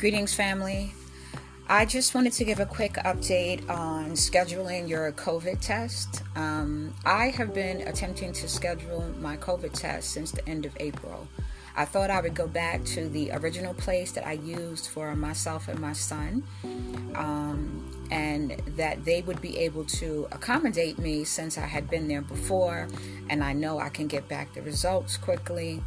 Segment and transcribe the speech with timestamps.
[0.00, 0.94] Greetings, family.
[1.68, 6.22] I just wanted to give a quick update on scheduling your COVID test.
[6.34, 11.28] Um, I have been attempting to schedule my COVID test since the end of April.
[11.76, 15.68] I thought I would go back to the original place that I used for myself
[15.68, 16.44] and my son,
[17.14, 22.22] um, and that they would be able to accommodate me since I had been there
[22.22, 22.88] before,
[23.28, 25.82] and I know I can get back the results quickly.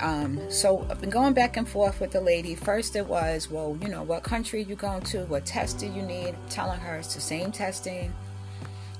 [0.00, 2.54] Um, so I've been going back and forth with the lady.
[2.54, 5.24] First, it was, well, you know, what country you going to?
[5.24, 6.34] What test do you need?
[6.50, 8.14] Telling her it's the same testing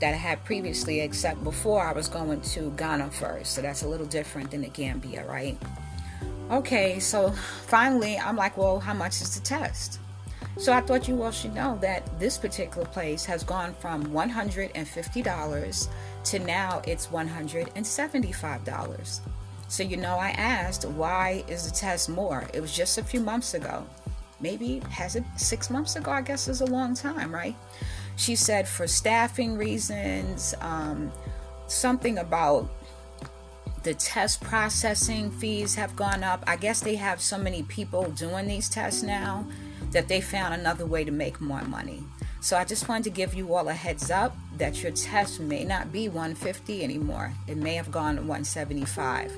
[0.00, 3.54] that I had previously, except before I was going to Ghana first.
[3.54, 5.56] So that's a little different than the Gambia, right?
[6.50, 7.30] Okay, so
[7.66, 10.00] finally, I'm like, well, how much is the test?
[10.56, 15.88] So I thought you all should know that this particular place has gone from $150
[16.24, 19.20] to now it's $175.
[19.68, 22.48] So, you know, I asked, why is the test more?
[22.54, 23.86] It was just a few months ago.
[24.40, 26.10] Maybe, has it six months ago?
[26.10, 27.54] I guess is a long time, right?
[28.16, 31.12] She said for staffing reasons, um,
[31.66, 32.68] something about
[33.82, 36.42] the test processing fees have gone up.
[36.46, 39.46] I guess they have so many people doing these tests now
[39.92, 42.02] that they found another way to make more money.
[42.40, 45.64] So I just wanted to give you all a heads up that your test may
[45.64, 47.32] not be 150 anymore.
[47.46, 49.32] It may have gone to 175.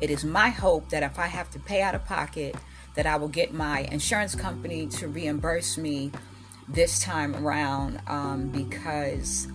[0.00, 2.56] It is my hope that if I have to pay out of pocket,
[2.94, 6.10] that I will get my insurance company to reimburse me
[6.68, 9.46] this time around um, because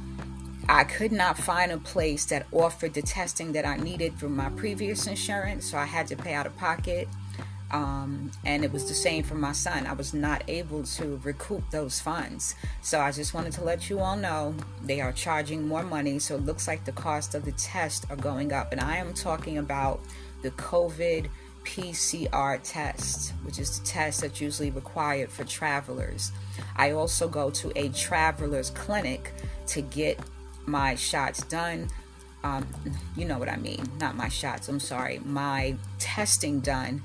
[0.68, 4.50] I could not find a place that offered the testing that I needed from my
[4.50, 7.08] previous insurance, so I had to pay out of pocket.
[7.72, 9.88] Um, and it was the same for my son.
[9.88, 12.56] I was not able to recoup those funds.
[12.82, 16.20] So I just wanted to let you all know they are charging more money.
[16.20, 18.72] So it looks like the cost of the test are going up.
[18.72, 20.00] And I am talking about
[20.42, 21.28] the COVID
[21.64, 26.32] PCR test, which is the test that's usually required for travelers.
[26.78, 29.34] I also go to a traveler's clinic
[29.68, 30.20] to get
[30.66, 31.90] my shots done.
[32.44, 32.68] Um,
[33.18, 37.02] you know what I mean, not my shots, I'm sorry, my testing done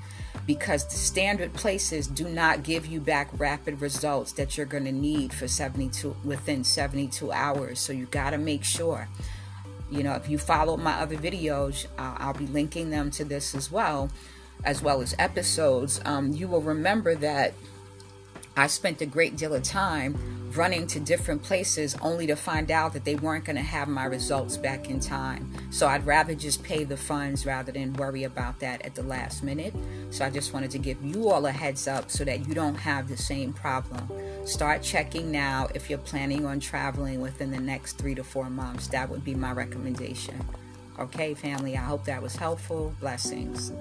[0.53, 4.91] because the standard places do not give you back rapid results that you're going to
[4.91, 7.79] need for 72 within 72 hours.
[7.79, 9.07] So you got to make sure
[9.89, 13.53] you know if you follow my other videos uh, i'll be linking them to this
[13.53, 14.09] as well
[14.63, 15.99] as well as episodes.
[16.05, 17.53] Um, you will remember that
[18.57, 20.13] i spent a great deal of time
[20.57, 24.05] running to different places only to find out that they weren't going to have my
[24.05, 25.51] results back in time.
[25.71, 29.43] So I'd rather just pay the funds rather than worry about that at the last
[29.43, 29.73] minute.
[30.09, 32.75] So I just wanted to give you all a heads up so that you don't
[32.75, 34.11] have the same problem.
[34.45, 38.87] Start checking now if you're planning on traveling within the next three to four months.
[38.87, 40.43] That would be my recommendation.
[40.99, 42.93] Okay, family, I hope that was helpful.
[42.99, 43.71] Blessings.